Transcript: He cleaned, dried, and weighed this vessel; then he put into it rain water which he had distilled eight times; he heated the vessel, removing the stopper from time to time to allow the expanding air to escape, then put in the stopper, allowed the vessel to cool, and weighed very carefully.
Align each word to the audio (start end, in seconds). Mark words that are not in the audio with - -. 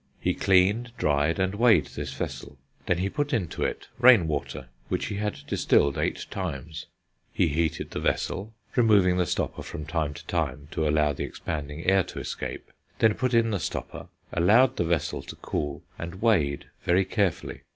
He 0.19 0.33
cleaned, 0.33 0.93
dried, 0.97 1.37
and 1.37 1.53
weighed 1.53 1.85
this 1.93 2.11
vessel; 2.11 2.57
then 2.87 2.97
he 2.97 3.07
put 3.07 3.33
into 3.33 3.61
it 3.61 3.87
rain 3.99 4.27
water 4.27 4.67
which 4.89 5.05
he 5.05 5.17
had 5.17 5.45
distilled 5.45 5.95
eight 5.99 6.25
times; 6.31 6.87
he 7.31 7.49
heated 7.49 7.91
the 7.91 7.99
vessel, 7.99 8.51
removing 8.75 9.17
the 9.17 9.27
stopper 9.27 9.61
from 9.61 9.85
time 9.85 10.15
to 10.15 10.25
time 10.25 10.69
to 10.71 10.87
allow 10.87 11.13
the 11.13 11.23
expanding 11.25 11.85
air 11.85 12.01
to 12.05 12.19
escape, 12.19 12.71
then 12.97 13.13
put 13.13 13.35
in 13.35 13.51
the 13.51 13.59
stopper, 13.59 14.07
allowed 14.33 14.77
the 14.77 14.85
vessel 14.85 15.21
to 15.21 15.35
cool, 15.35 15.83
and 15.99 16.19
weighed 16.19 16.65
very 16.83 17.05
carefully. 17.05 17.61